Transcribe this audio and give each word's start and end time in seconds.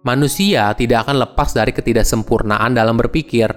Manusia 0.00 0.72
tidak 0.72 1.04
akan 1.04 1.20
lepas 1.28 1.52
dari 1.52 1.76
ketidaksempurnaan 1.76 2.72
dalam 2.72 2.96
berpikir. 2.96 3.52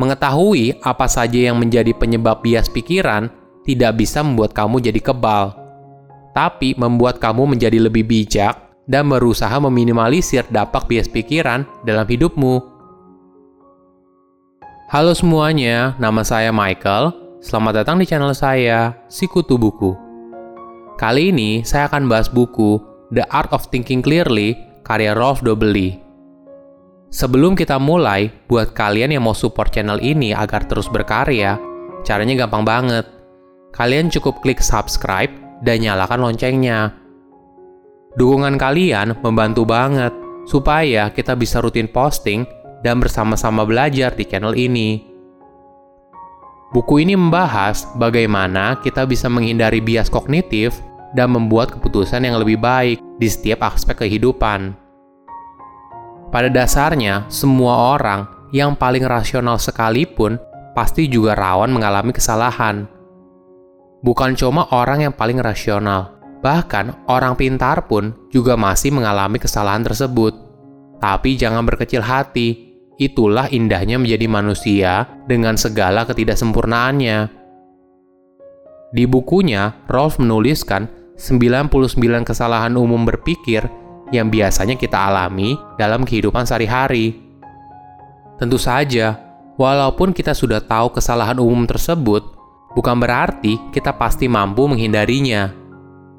Mengetahui 0.00 0.80
apa 0.80 1.04
saja 1.04 1.52
yang 1.52 1.60
menjadi 1.60 1.92
penyebab 1.92 2.40
bias 2.40 2.72
pikiran 2.72 3.28
tidak 3.68 4.00
bisa 4.00 4.24
membuat 4.24 4.56
kamu 4.56 4.80
jadi 4.80 4.96
kebal, 5.04 5.52
tapi 6.32 6.72
membuat 6.80 7.20
kamu 7.20 7.44
menjadi 7.44 7.76
lebih 7.76 8.08
bijak 8.08 8.56
dan 8.88 9.12
berusaha 9.12 9.52
meminimalisir 9.60 10.48
dampak 10.48 10.88
bias 10.88 11.12
pikiran 11.12 11.68
dalam 11.84 12.08
hidupmu. 12.08 12.64
Halo 14.88 15.12
semuanya, 15.12 15.92
nama 16.00 16.24
saya 16.24 16.56
Michael. 16.56 17.12
Selamat 17.44 17.84
datang 17.84 18.00
di 18.00 18.08
channel 18.08 18.32
saya, 18.32 18.96
Sikutu 19.12 19.60
Buku. 19.60 19.92
Kali 20.96 21.28
ini 21.28 21.60
saya 21.68 21.84
akan 21.84 22.08
bahas 22.08 22.32
buku 22.32 22.80
The 23.12 23.28
Art 23.28 23.52
of 23.52 23.68
Thinking 23.68 24.00
Clearly 24.00 24.69
karya 24.90 25.14
Rolf 25.14 25.38
Dobelli. 25.46 25.94
Sebelum 27.14 27.54
kita 27.54 27.78
mulai, 27.78 28.26
buat 28.50 28.74
kalian 28.74 29.14
yang 29.14 29.22
mau 29.22 29.38
support 29.38 29.70
channel 29.70 30.02
ini 30.02 30.34
agar 30.34 30.66
terus 30.66 30.90
berkarya, 30.90 31.62
caranya 32.02 32.34
gampang 32.42 32.66
banget. 32.66 33.06
Kalian 33.70 34.10
cukup 34.10 34.42
klik 34.42 34.58
subscribe 34.58 35.30
dan 35.62 35.86
nyalakan 35.86 36.26
loncengnya. 36.26 36.90
Dukungan 38.18 38.58
kalian 38.58 39.14
membantu 39.22 39.62
banget 39.62 40.10
supaya 40.50 41.06
kita 41.14 41.38
bisa 41.38 41.62
rutin 41.62 41.86
posting 41.86 42.42
dan 42.82 42.98
bersama-sama 42.98 43.62
belajar 43.62 44.10
di 44.18 44.26
channel 44.26 44.58
ini. 44.58 45.06
Buku 46.74 46.98
ini 46.98 47.14
membahas 47.14 47.86
bagaimana 47.94 48.82
kita 48.82 49.06
bisa 49.06 49.30
menghindari 49.30 49.78
bias 49.78 50.10
kognitif 50.10 50.82
dan 51.14 51.34
membuat 51.34 51.74
keputusan 51.74 52.22
yang 52.22 52.38
lebih 52.38 52.60
baik 52.60 52.98
di 53.18 53.26
setiap 53.26 53.66
aspek 53.70 54.06
kehidupan. 54.06 54.74
Pada 56.30 56.46
dasarnya, 56.46 57.26
semua 57.26 57.98
orang 57.98 58.26
yang 58.54 58.78
paling 58.78 59.02
rasional 59.02 59.58
sekalipun 59.58 60.38
pasti 60.74 61.10
juga 61.10 61.34
rawan 61.34 61.74
mengalami 61.74 62.14
kesalahan. 62.14 62.86
Bukan 64.00 64.38
cuma 64.38 64.70
orang 64.70 65.10
yang 65.10 65.14
paling 65.14 65.42
rasional, 65.42 66.14
bahkan 66.40 66.94
orang 67.10 67.34
pintar 67.34 67.84
pun 67.90 68.14
juga 68.30 68.54
masih 68.54 68.94
mengalami 68.94 69.42
kesalahan 69.42 69.82
tersebut. 69.82 70.32
Tapi 71.02 71.34
jangan 71.34 71.66
berkecil 71.66 72.00
hati, 72.00 72.78
itulah 72.96 73.50
indahnya 73.50 73.98
menjadi 73.98 74.26
manusia 74.30 74.92
dengan 75.26 75.58
segala 75.58 76.06
ketidaksempurnaannya. 76.06 77.18
Di 78.90 79.04
bukunya, 79.06 79.74
Rolf 79.86 80.18
menuliskan 80.18 80.99
99 81.20 82.24
kesalahan 82.24 82.72
umum 82.80 83.04
berpikir 83.04 83.68
yang 84.08 84.32
biasanya 84.32 84.80
kita 84.80 84.96
alami 84.96 85.52
dalam 85.76 86.08
kehidupan 86.08 86.48
sehari-hari. 86.48 87.12
Tentu 88.40 88.56
saja, 88.56 89.20
walaupun 89.60 90.16
kita 90.16 90.32
sudah 90.32 90.64
tahu 90.64 90.96
kesalahan 90.96 91.36
umum 91.36 91.68
tersebut, 91.68 92.24
bukan 92.72 92.96
berarti 92.96 93.60
kita 93.68 93.92
pasti 94.00 94.32
mampu 94.32 94.64
menghindarinya, 94.64 95.52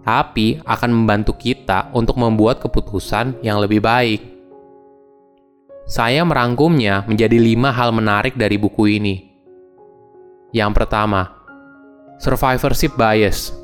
tapi 0.05 0.61
akan 0.61 0.93
membantu 0.93 1.33
kita 1.33 1.89
untuk 1.97 2.21
membuat 2.21 2.61
keputusan 2.61 3.41
yang 3.41 3.57
lebih 3.57 3.81
baik. 3.81 4.21
Saya 5.89 6.21
merangkumnya 6.21 7.09
menjadi 7.09 7.41
lima 7.41 7.73
hal 7.73 7.89
menarik 7.89 8.37
dari 8.37 8.61
buku 8.61 9.01
ini. 9.01 9.33
Yang 10.53 10.77
pertama, 10.77 11.25
survivorship 12.21 12.93
bias 12.93 13.60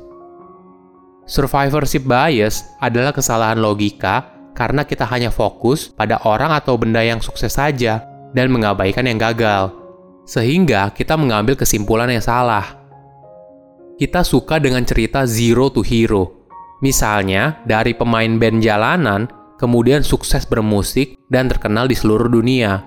Survivorship 1.28 2.08
bias 2.08 2.72
adalah 2.80 3.12
kesalahan 3.12 3.60
logika 3.60 4.32
karena 4.56 4.88
kita 4.88 5.04
hanya 5.12 5.28
fokus 5.28 5.92
pada 5.92 6.16
orang 6.24 6.56
atau 6.56 6.80
benda 6.80 7.04
yang 7.04 7.20
sukses 7.20 7.52
saja 7.52 8.00
dan 8.32 8.48
mengabaikan 8.48 9.04
yang 9.04 9.20
gagal. 9.20 9.76
Sehingga 10.24 10.88
kita 10.96 11.20
mengambil 11.20 11.52
kesimpulan 11.52 12.08
yang 12.08 12.24
salah. 12.24 12.80
Kita 14.00 14.24
suka 14.24 14.56
dengan 14.56 14.88
cerita 14.88 15.28
zero 15.28 15.68
to 15.68 15.84
hero. 15.84 16.48
Misalnya, 16.80 17.60
dari 17.68 17.92
pemain 17.92 18.40
band 18.40 18.64
jalanan, 18.64 19.28
kemudian 19.60 20.00
sukses 20.00 20.48
bermusik 20.48 21.20
dan 21.28 21.52
terkenal 21.52 21.84
di 21.84 21.96
seluruh 21.98 22.32
dunia. 22.32 22.80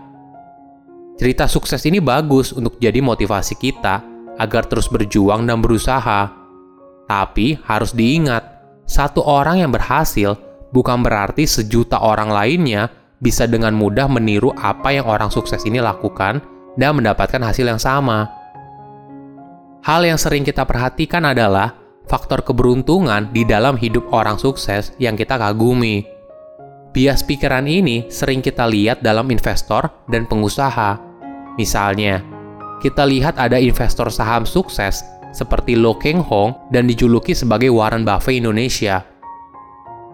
Cerita 1.22 1.46
sukses 1.46 1.86
ini 1.86 2.02
bagus 2.02 2.58
untuk 2.58 2.82
jadi 2.82 3.06
motivasi 3.06 3.54
kita 3.54 4.02
agar 4.42 4.66
terus 4.66 4.90
berjuang 4.90 5.46
dan 5.46 5.62
berusaha 5.62 6.41
tapi 7.12 7.60
harus 7.68 7.92
diingat, 7.92 8.64
satu 8.88 9.20
orang 9.20 9.60
yang 9.60 9.76
berhasil 9.76 10.40
bukan 10.72 11.04
berarti 11.04 11.44
sejuta 11.44 12.00
orang 12.00 12.32
lainnya 12.32 12.88
bisa 13.20 13.44
dengan 13.44 13.76
mudah 13.76 14.08
meniru 14.08 14.56
apa 14.56 14.96
yang 14.96 15.04
orang 15.04 15.28
sukses 15.28 15.68
ini 15.68 15.84
lakukan 15.84 16.40
dan 16.80 16.96
mendapatkan 16.96 17.44
hasil 17.44 17.68
yang 17.68 17.84
sama. 17.84 18.32
Hal 19.84 20.08
yang 20.08 20.16
sering 20.16 20.48
kita 20.48 20.64
perhatikan 20.64 21.28
adalah 21.28 21.76
faktor 22.08 22.48
keberuntungan 22.48 23.28
di 23.36 23.44
dalam 23.44 23.76
hidup 23.76 24.08
orang 24.16 24.40
sukses 24.40 24.96
yang 24.96 25.20
kita 25.20 25.36
kagumi. 25.36 26.08
Bias 26.96 27.28
pikiran 27.28 27.68
ini 27.68 28.08
sering 28.08 28.40
kita 28.40 28.64
lihat 28.72 29.04
dalam 29.04 29.28
investor 29.36 29.92
dan 30.08 30.24
pengusaha. 30.32 30.96
Misalnya, 31.60 32.24
kita 32.80 33.04
lihat 33.04 33.36
ada 33.36 33.60
investor 33.60 34.08
saham 34.08 34.48
sukses 34.48 35.04
seperti 35.32 35.80
Lo 35.80 35.96
Keng 35.96 36.20
Hong 36.24 36.70
dan 36.70 36.88
dijuluki 36.88 37.32
sebagai 37.36 37.72
Warren 37.72 38.04
Buffett 38.04 38.40
Indonesia. 38.40 39.04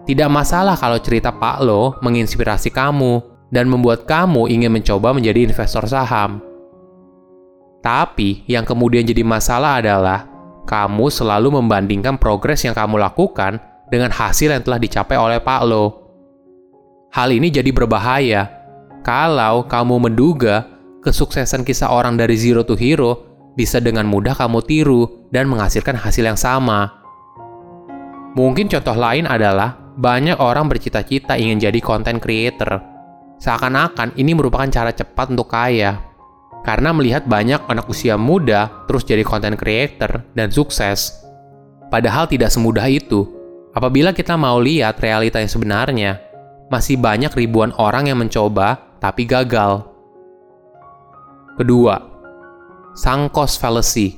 Tidak 0.08 0.30
masalah 0.32 0.78
kalau 0.80 0.96
cerita 1.02 1.34
Pak 1.34 1.58
Lo 1.60 1.98
menginspirasi 2.00 2.72
kamu 2.72 3.20
dan 3.52 3.68
membuat 3.68 4.08
kamu 4.08 4.48
ingin 4.48 4.72
mencoba 4.72 5.12
menjadi 5.12 5.44
investor 5.44 5.84
saham. 5.84 6.40
Tapi 7.84 8.42
yang 8.48 8.64
kemudian 8.64 9.04
jadi 9.04 9.20
masalah 9.20 9.84
adalah 9.84 10.24
kamu 10.64 11.12
selalu 11.12 11.60
membandingkan 11.60 12.16
progres 12.16 12.64
yang 12.64 12.76
kamu 12.76 13.00
lakukan 13.00 13.60
dengan 13.88 14.12
hasil 14.12 14.52
yang 14.52 14.64
telah 14.64 14.80
dicapai 14.80 15.16
oleh 15.16 15.40
Pak 15.40 15.62
Lo. 15.64 15.84
Hal 17.12 17.32
ini 17.32 17.48
jadi 17.48 17.72
berbahaya 17.72 18.48
kalau 19.00 19.64
kamu 19.64 20.08
menduga 20.08 20.68
kesuksesan 21.00 21.64
kisah 21.64 21.88
orang 21.88 22.20
dari 22.20 22.36
zero 22.36 22.64
to 22.64 22.76
hero 22.76 23.27
bisa 23.58 23.82
dengan 23.82 24.06
mudah 24.06 24.38
kamu 24.38 24.62
tiru 24.62 25.26
dan 25.34 25.50
menghasilkan 25.50 25.98
hasil 25.98 26.22
yang 26.22 26.38
sama. 26.38 26.94
Mungkin 28.38 28.70
contoh 28.70 28.94
lain 28.94 29.26
adalah 29.26 29.74
banyak 29.98 30.38
orang 30.38 30.70
bercita-cita 30.70 31.34
ingin 31.34 31.58
jadi 31.58 31.82
content 31.82 32.22
creator. 32.22 32.78
Seakan-akan 33.42 34.14
ini 34.14 34.30
merupakan 34.38 34.70
cara 34.70 34.94
cepat 34.94 35.34
untuk 35.34 35.50
kaya. 35.50 35.98
Karena 36.62 36.94
melihat 36.94 37.26
banyak 37.26 37.66
anak 37.66 37.90
usia 37.90 38.14
muda 38.14 38.86
terus 38.86 39.02
jadi 39.02 39.26
content 39.26 39.58
creator 39.58 40.22
dan 40.38 40.54
sukses. 40.54 41.18
Padahal 41.90 42.30
tidak 42.30 42.54
semudah 42.54 42.86
itu. 42.86 43.26
Apabila 43.74 44.14
kita 44.14 44.38
mau 44.38 44.62
lihat 44.62 45.02
realita 45.02 45.42
yang 45.42 45.50
sebenarnya, 45.50 46.22
masih 46.70 46.94
banyak 46.94 47.34
ribuan 47.34 47.74
orang 47.74 48.06
yang 48.06 48.22
mencoba 48.22 48.78
tapi 49.02 49.26
gagal. 49.26 49.86
Kedua, 51.58 52.07
sunk 52.96 53.34
cost 53.34 53.60
fallacy. 53.60 54.16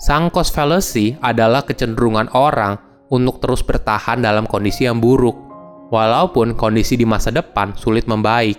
Sunk 0.00 0.32
fallacy 0.32 1.16
adalah 1.20 1.64
kecenderungan 1.64 2.32
orang 2.32 2.80
untuk 3.12 3.42
terus 3.42 3.60
bertahan 3.60 4.24
dalam 4.24 4.48
kondisi 4.48 4.88
yang 4.88 4.96
buruk, 4.96 5.36
walaupun 5.92 6.56
kondisi 6.56 6.96
di 6.96 7.04
masa 7.04 7.28
depan 7.28 7.76
sulit 7.76 8.08
membaik. 8.08 8.56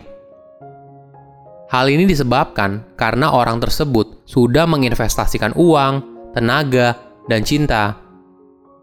Hal 1.71 1.87
ini 1.87 2.03
disebabkan 2.03 2.95
karena 2.99 3.31
orang 3.31 3.63
tersebut 3.63 4.27
sudah 4.27 4.67
menginvestasikan 4.67 5.55
uang, 5.55 6.03
tenaga, 6.35 6.99
dan 7.31 7.47
cinta. 7.47 7.95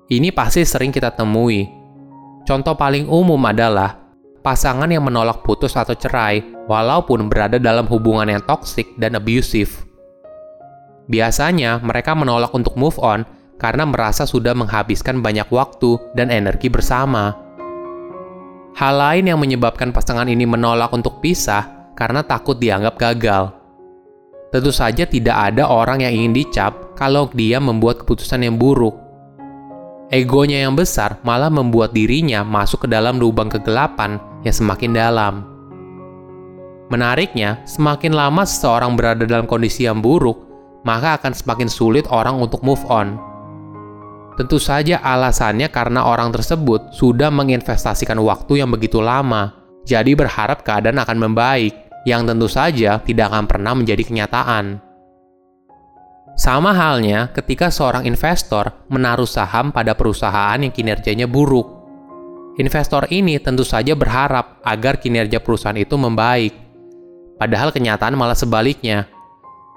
Ini 0.08 0.32
pasti 0.32 0.64
sering 0.64 0.88
kita 0.88 1.12
temui. 1.12 1.68
Contoh 2.48 2.72
paling 2.80 3.04
umum 3.12 3.36
adalah 3.44 3.92
pasangan 4.40 4.88
yang 4.88 5.04
menolak 5.04 5.44
putus 5.44 5.76
atau 5.76 5.92
cerai, 5.92 6.40
walaupun 6.64 7.28
berada 7.28 7.60
dalam 7.60 7.84
hubungan 7.92 8.32
yang 8.32 8.40
toksik 8.40 8.96
dan 8.96 9.20
abusive. 9.20 9.87
Biasanya 11.08 11.80
mereka 11.80 12.12
menolak 12.12 12.52
untuk 12.52 12.76
move 12.76 13.00
on 13.00 13.24
karena 13.56 13.88
merasa 13.88 14.28
sudah 14.28 14.54
menghabiskan 14.54 15.24
banyak 15.24 15.48
waktu 15.50 15.98
dan 16.14 16.28
energi 16.28 16.68
bersama. 16.70 17.34
Hal 18.78 18.94
lain 18.94 19.26
yang 19.26 19.42
menyebabkan 19.42 19.90
pasangan 19.90 20.30
ini 20.30 20.46
menolak 20.46 20.94
untuk 20.94 21.18
pisah 21.18 21.90
karena 21.98 22.22
takut 22.22 22.60
dianggap 22.62 22.94
gagal. 22.94 23.50
Tentu 24.54 24.70
saja 24.72 25.04
tidak 25.04 25.34
ada 25.34 25.66
orang 25.66 26.06
yang 26.06 26.14
ingin 26.14 26.32
dicap 26.32 26.94
kalau 26.94 27.26
dia 27.34 27.58
membuat 27.58 28.06
keputusan 28.06 28.46
yang 28.46 28.54
buruk. 28.56 28.94
Egonya 30.08 30.64
yang 30.64 30.72
besar 30.72 31.20
malah 31.20 31.52
membuat 31.52 31.92
dirinya 31.92 32.40
masuk 32.40 32.86
ke 32.86 32.88
dalam 32.88 33.20
lubang 33.20 33.52
kegelapan 33.52 34.16
yang 34.40 34.54
semakin 34.56 34.96
dalam. 34.96 35.44
Menariknya, 36.88 37.60
semakin 37.68 38.16
lama 38.16 38.48
seseorang 38.48 38.96
berada 38.96 39.28
dalam 39.28 39.44
kondisi 39.44 39.84
yang 39.84 40.00
buruk, 40.00 40.47
maka 40.82 41.18
akan 41.18 41.32
semakin 41.34 41.70
sulit 41.70 42.04
orang 42.10 42.38
untuk 42.38 42.62
move 42.62 42.82
on. 42.90 43.18
Tentu 44.38 44.62
saja 44.62 45.02
alasannya 45.02 45.66
karena 45.66 46.06
orang 46.06 46.30
tersebut 46.30 46.94
sudah 46.94 47.26
menginvestasikan 47.34 48.22
waktu 48.22 48.62
yang 48.62 48.70
begitu 48.70 49.02
lama, 49.02 49.50
jadi 49.82 50.14
berharap 50.14 50.62
keadaan 50.62 51.02
akan 51.02 51.18
membaik, 51.18 51.74
yang 52.06 52.22
tentu 52.22 52.46
saja 52.46 53.02
tidak 53.02 53.34
akan 53.34 53.50
pernah 53.50 53.74
menjadi 53.74 54.06
kenyataan. 54.06 54.78
Sama 56.38 56.70
halnya 56.70 57.34
ketika 57.34 57.66
seorang 57.66 58.06
investor 58.06 58.70
menaruh 58.86 59.26
saham 59.26 59.74
pada 59.74 59.98
perusahaan 59.98 60.54
yang 60.54 60.70
kinerjanya 60.70 61.26
buruk. 61.26 61.66
Investor 62.62 63.10
ini 63.10 63.42
tentu 63.42 63.66
saja 63.66 63.98
berharap 63.98 64.62
agar 64.62 65.02
kinerja 65.02 65.42
perusahaan 65.42 65.74
itu 65.74 65.98
membaik. 65.98 66.54
Padahal 67.42 67.74
kenyataan 67.74 68.14
malah 68.14 68.38
sebaliknya. 68.38 69.10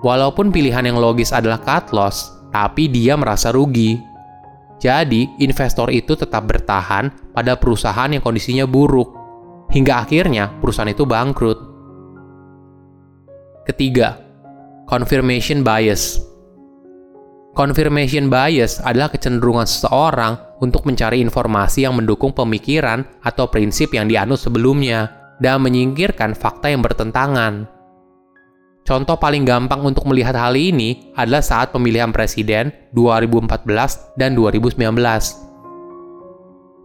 Walaupun 0.01 0.49
pilihan 0.49 0.81
yang 0.81 0.97
logis 0.97 1.29
adalah 1.29 1.61
cut 1.61 1.93
loss, 1.93 2.33
tapi 2.49 2.89
dia 2.89 3.13
merasa 3.13 3.53
rugi. 3.53 4.01
Jadi, 4.81 5.29
investor 5.45 5.93
itu 5.93 6.17
tetap 6.17 6.49
bertahan 6.49 7.33
pada 7.37 7.53
perusahaan 7.53 8.09
yang 8.09 8.25
kondisinya 8.25 8.65
buruk, 8.65 9.13
hingga 9.69 10.01
akhirnya 10.01 10.49
perusahaan 10.57 10.89
itu 10.89 11.05
bangkrut. 11.05 11.59
Ketiga, 13.69 14.17
confirmation 14.89 15.61
bias. 15.61 16.17
Confirmation 17.53 18.25
bias 18.31 18.81
adalah 18.81 19.13
kecenderungan 19.13 19.69
seseorang 19.69 20.39
untuk 20.65 20.87
mencari 20.89 21.21
informasi 21.21 21.85
yang 21.85 21.93
mendukung 21.93 22.33
pemikiran 22.33 23.05
atau 23.21 23.53
prinsip 23.53 23.93
yang 23.93 24.09
dianut 24.09 24.41
sebelumnya 24.41 25.13
dan 25.37 25.61
menyingkirkan 25.61 26.33
fakta 26.33 26.73
yang 26.73 26.81
bertentangan. 26.81 27.80
Contoh 28.81 29.13
paling 29.13 29.45
gampang 29.45 29.85
untuk 29.85 30.09
melihat 30.09 30.33
hal 30.33 30.57
ini 30.57 31.13
adalah 31.13 31.45
saat 31.45 31.69
pemilihan 31.69 32.09
presiden 32.09 32.73
2014 32.97 34.17
dan 34.17 34.33
2019. 34.33 34.81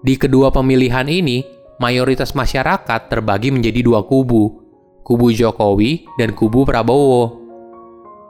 Di 0.04 0.14
kedua 0.20 0.52
pemilihan 0.52 1.08
ini, 1.08 1.40
mayoritas 1.80 2.36
masyarakat 2.36 3.08
terbagi 3.08 3.48
menjadi 3.48 3.80
dua 3.80 4.04
kubu, 4.04 4.60
kubu 5.00 5.32
Jokowi 5.32 6.04
dan 6.20 6.36
kubu 6.36 6.68
Prabowo. 6.68 7.40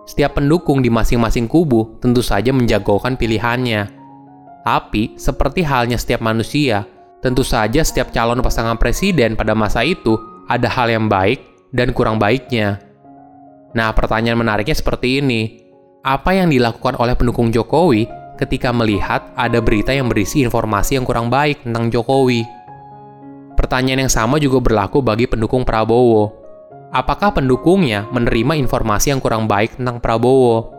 Setiap 0.06 0.38
pendukung 0.38 0.78
di 0.78 0.86
masing-masing 0.86 1.50
kubu 1.50 1.98
tentu 1.98 2.22
saja 2.22 2.54
menjagokan 2.54 3.18
pilihannya. 3.18 3.90
Tapi, 4.62 5.18
seperti 5.18 5.66
halnya 5.66 5.98
setiap 5.98 6.22
manusia, 6.22 6.86
tentu 7.18 7.42
saja 7.42 7.82
setiap 7.82 8.14
calon 8.14 8.38
pasangan 8.38 8.78
presiden 8.78 9.34
pada 9.34 9.58
masa 9.58 9.82
itu 9.82 10.14
ada 10.46 10.70
hal 10.70 10.86
yang 10.86 11.10
baik 11.10 11.42
dan 11.74 11.90
kurang 11.90 12.22
baiknya. 12.22 12.85
Nah, 13.76 13.92
pertanyaan 13.92 14.40
menariknya 14.40 14.72
seperti 14.72 15.20
ini. 15.20 15.68
Apa 16.00 16.32
yang 16.32 16.48
dilakukan 16.48 16.96
oleh 16.96 17.12
pendukung 17.12 17.52
Jokowi 17.52 18.08
ketika 18.40 18.72
melihat 18.72 19.28
ada 19.36 19.60
berita 19.60 19.92
yang 19.92 20.08
berisi 20.08 20.40
informasi 20.40 20.96
yang 20.96 21.04
kurang 21.04 21.28
baik 21.28 21.60
tentang 21.68 21.92
Jokowi? 21.92 22.40
Pertanyaan 23.52 24.08
yang 24.08 24.12
sama 24.12 24.40
juga 24.40 24.64
berlaku 24.64 25.04
bagi 25.04 25.28
pendukung 25.28 25.66
Prabowo 25.68 26.46
apakah 26.96 27.34
pendukungnya 27.34 28.06
menerima 28.08 28.56
informasi 28.66 29.12
yang 29.12 29.20
kurang 29.20 29.44
baik 29.44 29.76
tentang 29.76 30.00
Prabowo. 30.00 30.72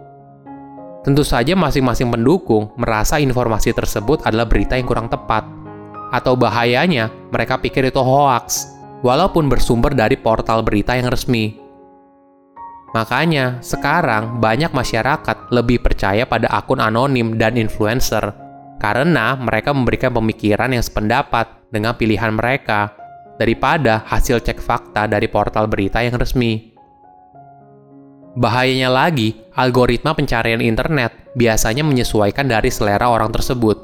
Tentu 1.05 1.23
saja 1.23 1.55
masing-masing 1.55 2.11
pendukung 2.11 2.73
merasa 2.75 3.21
informasi 3.21 3.71
tersebut 3.71 4.25
adalah 4.27 4.49
berita 4.49 4.75
yang 4.75 4.89
kurang 4.89 5.07
tepat. 5.07 5.45
Atau 6.11 6.35
bahayanya, 6.35 7.11
mereka 7.31 7.59
pikir 7.59 7.87
itu 7.87 7.99
hoax, 7.99 8.71
walaupun 9.03 9.47
bersumber 9.47 9.93
dari 9.95 10.19
portal 10.19 10.63
berita 10.63 10.95
yang 10.97 11.07
resmi. 11.07 11.66
Makanya, 12.95 13.59
sekarang 13.59 14.39
banyak 14.39 14.71
masyarakat 14.71 15.51
lebih 15.51 15.83
percaya 15.83 16.23
pada 16.23 16.47
akun 16.47 16.79
anonim 16.79 17.35
dan 17.35 17.59
influencer, 17.59 18.31
karena 18.79 19.35
mereka 19.35 19.75
memberikan 19.75 20.15
pemikiran 20.15 20.71
yang 20.71 20.85
sependapat 20.85 21.67
dengan 21.67 21.97
pilihan 21.99 22.31
mereka 22.31 22.95
daripada 23.35 24.07
hasil 24.07 24.39
cek 24.39 24.63
fakta 24.63 25.05
dari 25.05 25.27
portal 25.27 25.67
berita 25.67 25.99
yang 25.99 26.15
resmi. 26.15 26.73
Bahayanya 28.37 28.93
lagi, 28.93 29.33
algoritma 29.57 30.13
pencarian 30.13 30.61
internet 30.61 31.33
biasanya 31.33 31.81
menyesuaikan 31.81 32.45
dari 32.45 32.69
selera 32.69 33.09
orang 33.09 33.33
tersebut. 33.33 33.77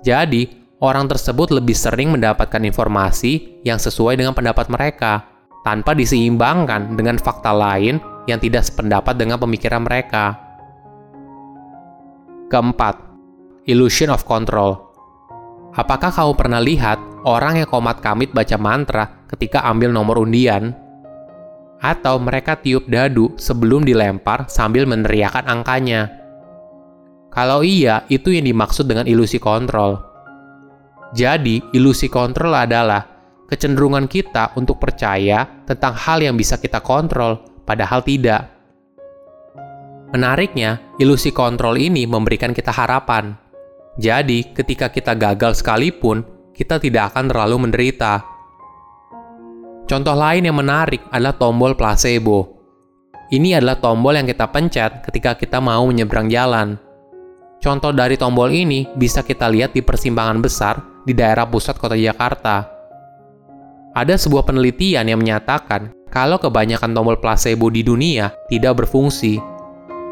Jadi, 0.00 0.48
orang 0.80 1.04
tersebut 1.04 1.52
lebih 1.52 1.76
sering 1.76 2.08
mendapatkan 2.16 2.64
informasi 2.64 3.60
yang 3.68 3.76
sesuai 3.76 4.16
dengan 4.16 4.32
pendapat 4.32 4.72
mereka, 4.72 5.37
tanpa 5.66 5.94
diseimbangkan 5.94 6.94
dengan 6.94 7.18
fakta 7.18 7.50
lain 7.50 7.98
yang 8.28 8.38
tidak 8.38 8.66
sependapat 8.68 9.16
dengan 9.16 9.40
pemikiran 9.40 9.82
mereka. 9.82 10.36
Keempat, 12.48 12.96
illusion 13.68 14.12
of 14.12 14.24
control. 14.24 14.88
Apakah 15.76 16.10
kamu 16.10 16.32
pernah 16.36 16.60
lihat 16.60 16.96
orang 17.28 17.60
yang 17.60 17.68
komat 17.68 18.00
kamit 18.00 18.32
baca 18.32 18.56
mantra 18.56 19.04
ketika 19.28 19.64
ambil 19.68 19.92
nomor 19.92 20.20
undian? 20.20 20.72
Atau 21.78 22.18
mereka 22.18 22.58
tiup 22.58 22.90
dadu 22.90 23.36
sebelum 23.38 23.86
dilempar 23.86 24.50
sambil 24.50 24.88
meneriakan 24.88 25.46
angkanya? 25.46 26.10
Kalau 27.28 27.62
iya, 27.62 28.02
itu 28.10 28.34
yang 28.34 28.48
dimaksud 28.48 28.88
dengan 28.88 29.06
ilusi 29.06 29.38
kontrol. 29.38 30.00
Jadi, 31.14 31.62
ilusi 31.76 32.10
kontrol 32.10 32.56
adalah 32.56 33.17
kecenderungan 33.48 34.06
kita 34.06 34.52
untuk 34.54 34.76
percaya 34.76 35.64
tentang 35.64 35.96
hal 35.96 36.20
yang 36.20 36.36
bisa 36.36 36.60
kita 36.60 36.84
kontrol, 36.84 37.40
padahal 37.64 38.04
tidak. 38.04 38.44
Menariknya, 40.12 40.80
ilusi 41.00 41.32
kontrol 41.32 41.76
ini 41.80 42.04
memberikan 42.04 42.52
kita 42.52 42.72
harapan. 42.72 43.36
Jadi, 43.96 44.52
ketika 44.52 44.92
kita 44.92 45.16
gagal 45.16 45.60
sekalipun, 45.64 46.24
kita 46.52 46.76
tidak 46.80 47.12
akan 47.12 47.28
terlalu 47.28 47.68
menderita. 47.68 48.24
Contoh 49.88 50.16
lain 50.16 50.44
yang 50.44 50.56
menarik 50.56 51.00
adalah 51.08 51.36
tombol 51.36 51.72
placebo. 51.72 52.56
Ini 53.28 53.60
adalah 53.60 53.76
tombol 53.80 54.16
yang 54.16 54.28
kita 54.28 54.48
pencet 54.48 55.04
ketika 55.04 55.36
kita 55.36 55.60
mau 55.60 55.84
menyeberang 55.88 56.28
jalan. 56.32 56.80
Contoh 57.60 57.92
dari 57.92 58.16
tombol 58.16 58.48
ini 58.48 58.88
bisa 58.96 59.20
kita 59.26 59.50
lihat 59.50 59.76
di 59.76 59.84
persimpangan 59.84 60.38
besar 60.40 60.80
di 61.04 61.12
daerah 61.12 61.44
pusat 61.44 61.76
kota 61.76 61.98
Jakarta. 61.98 62.77
Ada 63.98 64.14
sebuah 64.14 64.46
penelitian 64.46 65.10
yang 65.10 65.18
menyatakan 65.18 65.90
kalau 66.06 66.38
kebanyakan 66.38 66.94
tombol 66.94 67.18
placebo 67.18 67.66
di 67.66 67.82
dunia 67.82 68.30
tidak 68.46 68.86
berfungsi, 68.86 69.42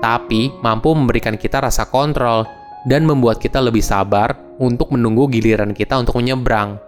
tapi 0.03 0.51
mampu 0.59 0.91
memberikan 0.91 1.39
kita 1.39 1.63
rasa 1.63 1.87
kontrol 1.87 2.43
dan 2.91 3.07
membuat 3.07 3.39
kita 3.39 3.63
lebih 3.63 3.87
sabar 3.87 4.35
untuk 4.59 4.91
menunggu 4.91 5.31
giliran 5.31 5.71
kita 5.71 6.03
untuk 6.03 6.19
menyeberang. 6.19 6.83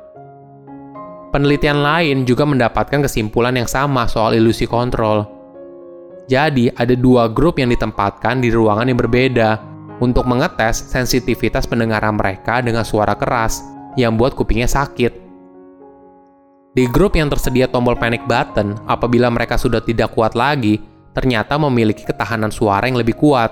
Penelitian 1.30 1.86
lain 1.86 2.26
juga 2.26 2.42
mendapatkan 2.42 3.06
kesimpulan 3.06 3.54
yang 3.54 3.70
sama 3.70 4.10
soal 4.10 4.34
ilusi 4.34 4.66
kontrol. 4.66 5.22
Jadi, 6.26 6.66
ada 6.74 6.98
dua 6.98 7.30
grup 7.30 7.62
yang 7.62 7.70
ditempatkan 7.70 8.42
di 8.42 8.50
ruangan 8.50 8.90
yang 8.90 8.98
berbeda 8.98 9.62
untuk 10.02 10.26
mengetes 10.26 10.82
sensitivitas 10.90 11.62
pendengaran 11.62 12.18
mereka 12.18 12.58
dengan 12.58 12.82
suara 12.82 13.14
keras 13.14 13.62
yang 13.94 14.18
buat 14.18 14.34
kupingnya 14.34 14.66
sakit. 14.66 15.27
Di 16.78 16.86
grup 16.86 17.18
yang 17.18 17.26
tersedia 17.26 17.66
tombol 17.66 17.98
panic 17.98 18.22
button, 18.30 18.78
apabila 18.86 19.26
mereka 19.34 19.58
sudah 19.58 19.82
tidak 19.82 20.14
kuat 20.14 20.38
lagi, 20.38 20.78
ternyata 21.10 21.58
memiliki 21.58 22.06
ketahanan 22.06 22.54
suara 22.54 22.86
yang 22.86 23.02
lebih 23.02 23.18
kuat. 23.18 23.50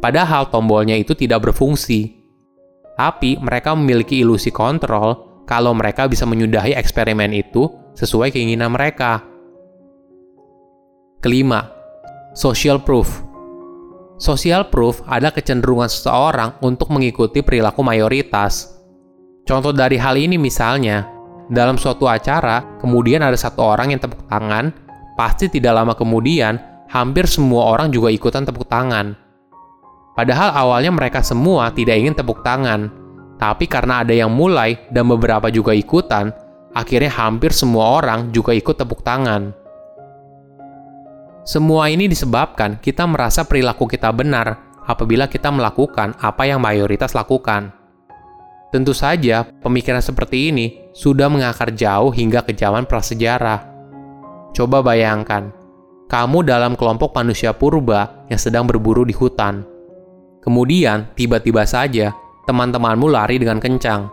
Padahal 0.00 0.48
tombolnya 0.48 0.96
itu 0.96 1.12
tidak 1.12 1.52
berfungsi 1.52 2.22
tapi 2.96 3.40
mereka 3.40 3.72
memiliki 3.72 4.20
ilusi 4.20 4.52
kontrol 4.52 5.42
kalau 5.48 5.72
mereka 5.74 6.06
bisa 6.06 6.28
menyudahi 6.28 6.76
eksperimen 6.76 7.32
itu 7.32 7.66
sesuai 7.98 8.30
keinginan 8.32 8.72
mereka. 8.72 9.24
Kelima, 11.22 11.70
social 12.34 12.82
proof. 12.82 13.22
Social 14.22 14.70
proof 14.70 15.02
adalah 15.10 15.34
kecenderungan 15.34 15.90
seseorang 15.90 16.62
untuk 16.62 16.94
mengikuti 16.94 17.42
perilaku 17.42 17.82
mayoritas. 17.82 18.70
Contoh 19.42 19.74
dari 19.74 19.98
hal 19.98 20.14
ini 20.14 20.38
misalnya, 20.38 21.10
dalam 21.52 21.76
suatu 21.76 22.08
acara, 22.08 22.80
kemudian 22.80 23.20
ada 23.20 23.36
satu 23.36 23.60
orang 23.60 23.92
yang 23.92 24.00
tepuk 24.00 24.24
tangan, 24.24 24.72
pasti 25.20 25.52
tidak 25.52 25.76
lama 25.76 25.92
kemudian, 25.92 26.56
hampir 26.88 27.28
semua 27.28 27.68
orang 27.76 27.92
juga 27.92 28.08
ikutan 28.08 28.48
tepuk 28.48 28.64
tangan. 28.64 29.12
Padahal 30.16 30.56
awalnya 30.56 30.88
mereka 30.88 31.20
semua 31.20 31.68
tidak 31.76 32.00
ingin 32.00 32.16
tepuk 32.16 32.40
tangan, 32.40 32.88
tapi 33.36 33.68
karena 33.68 34.00
ada 34.00 34.16
yang 34.16 34.32
mulai 34.32 34.80
dan 34.88 35.04
beberapa 35.12 35.52
juga 35.52 35.76
ikutan, 35.76 36.32
akhirnya 36.72 37.12
hampir 37.12 37.52
semua 37.52 38.00
orang 38.00 38.32
juga 38.32 38.56
ikut 38.56 38.72
tepuk 38.72 39.04
tangan. 39.04 39.52
Semua 41.44 41.92
ini 41.92 42.08
disebabkan 42.08 42.80
kita 42.80 43.04
merasa 43.04 43.44
perilaku 43.44 43.84
kita 43.84 44.08
benar 44.08 44.56
apabila 44.88 45.28
kita 45.28 45.52
melakukan 45.52 46.16
apa 46.16 46.48
yang 46.48 46.64
mayoritas 46.64 47.12
lakukan. 47.12 47.81
Tentu 48.72 48.96
saja, 48.96 49.44
pemikiran 49.60 50.00
seperti 50.00 50.48
ini 50.48 50.66
sudah 50.96 51.28
mengakar 51.28 51.70
jauh 51.76 52.08
hingga 52.08 52.40
ke 52.40 52.56
zaman 52.56 52.88
prasejarah. 52.88 53.68
Coba 54.56 54.80
bayangkan, 54.80 55.52
kamu 56.08 56.40
dalam 56.48 56.72
kelompok 56.72 57.12
manusia 57.12 57.52
purba 57.52 58.24
yang 58.32 58.40
sedang 58.40 58.64
berburu 58.64 59.04
di 59.04 59.12
hutan 59.12 59.68
Kemudian, 60.42 61.06
tiba-tiba 61.14 61.62
saja, 61.62 62.10
teman-temanmu 62.50 63.06
lari 63.06 63.38
dengan 63.38 63.62
kencang. 63.62 64.10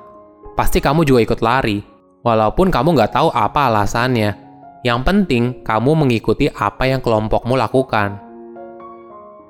Pasti 0.54 0.78
kamu 0.78 1.02
juga 1.02 1.26
ikut 1.26 1.42
lari. 1.42 1.82
Walaupun 2.22 2.70
kamu 2.70 2.94
nggak 2.94 3.18
tahu 3.18 3.34
apa 3.34 3.66
alasannya, 3.66 4.38
yang 4.86 5.02
penting 5.02 5.66
kamu 5.66 6.06
mengikuti 6.06 6.46
apa 6.54 6.86
yang 6.86 7.02
kelompokmu 7.02 7.58
lakukan. 7.58 8.22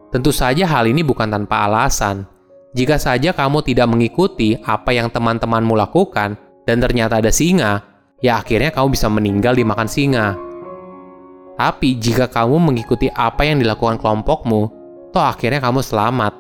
Tentu 0.10 0.32
saja 0.32 0.63
hal 0.72 0.88
ini 0.88 1.04
bukan 1.04 1.28
tanpa 1.28 1.68
alasan. 1.68 2.24
Jika 2.70 3.02
saja 3.02 3.34
kamu 3.34 3.66
tidak 3.66 3.90
mengikuti 3.90 4.54
apa 4.62 4.94
yang 4.94 5.10
teman-temanmu 5.10 5.74
lakukan 5.74 6.38
dan 6.70 6.78
ternyata 6.78 7.18
ada 7.18 7.34
singa, 7.34 7.82
ya 8.22 8.38
akhirnya 8.38 8.70
kamu 8.70 8.94
bisa 8.94 9.10
meninggal 9.10 9.58
dimakan 9.58 9.90
singa. 9.90 10.38
Tapi 11.58 11.98
jika 11.98 12.30
kamu 12.30 12.72
mengikuti 12.72 13.10
apa 13.10 13.44
yang 13.44 13.60
dilakukan 13.60 13.98
kelompokmu, 13.98 14.62
toh 15.10 15.26
akhirnya 15.26 15.60
kamu 15.60 15.82
selamat. 15.82 16.34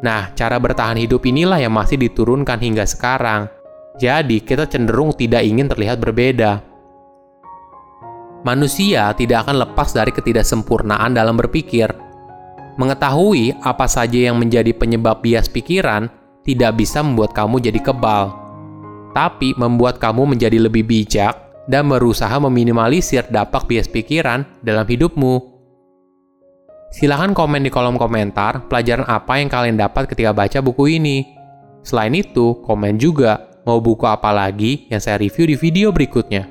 Nah, 0.00 0.30
cara 0.36 0.56
bertahan 0.62 0.96
hidup 1.00 1.24
inilah 1.26 1.58
yang 1.58 1.74
masih 1.74 1.98
diturunkan 1.98 2.60
hingga 2.62 2.86
sekarang. 2.86 3.50
Jadi, 3.96 4.44
kita 4.44 4.68
cenderung 4.68 5.16
tidak 5.16 5.42
ingin 5.42 5.66
terlihat 5.72 5.96
berbeda. 6.00 6.60
Manusia 8.44 9.10
tidak 9.16 9.48
akan 9.48 9.66
lepas 9.66 9.90
dari 9.90 10.12
ketidaksempurnaan 10.14 11.16
dalam 11.16 11.34
berpikir. 11.34 12.05
Mengetahui 12.76 13.56
apa 13.64 13.88
saja 13.88 14.28
yang 14.28 14.36
menjadi 14.36 14.76
penyebab 14.76 15.24
bias 15.24 15.48
pikiran 15.48 16.12
tidak 16.44 16.76
bisa 16.76 17.00
membuat 17.00 17.32
kamu 17.32 17.58
jadi 17.64 17.80
kebal, 17.80 18.36
tapi 19.16 19.56
membuat 19.56 19.96
kamu 19.96 20.36
menjadi 20.36 20.60
lebih 20.60 20.84
bijak 20.84 21.34
dan 21.66 21.88
berusaha 21.88 22.36
meminimalisir 22.38 23.26
dampak 23.32 23.64
bias 23.64 23.88
pikiran 23.88 24.44
dalam 24.60 24.84
hidupmu. 24.84 25.56
Silahkan 26.94 27.34
komen 27.34 27.66
di 27.66 27.70
kolom 27.72 27.98
komentar 27.98 28.68
pelajaran 28.70 29.08
apa 29.10 29.42
yang 29.42 29.50
kalian 29.50 29.76
dapat 29.80 30.06
ketika 30.06 30.30
baca 30.30 30.62
buku 30.62 31.00
ini. 31.00 31.26
Selain 31.82 32.14
itu, 32.14 32.60
komen 32.62 33.00
juga 33.00 33.50
mau 33.66 33.82
buku 33.82 34.06
apa 34.06 34.30
lagi 34.30 34.86
yang 34.92 35.02
saya 35.02 35.18
review 35.18 35.50
di 35.50 35.56
video 35.58 35.90
berikutnya. 35.90 36.46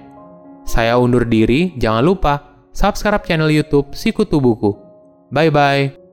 Saya 0.68 0.98
undur 1.00 1.24
diri, 1.24 1.78
jangan 1.80 2.04
lupa 2.04 2.34
subscribe 2.76 3.24
channel 3.24 3.48
YouTube 3.48 3.94
Sikutu 3.96 4.42
Buku. 4.44 4.76
Bye-bye. 5.32 6.05